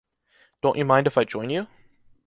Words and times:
Don't 0.63 0.79
you 0.79 0.83
mind 0.85 1.05
if 1.05 1.15
I 1.15 1.25
join 1.25 1.51
you? 1.51 1.67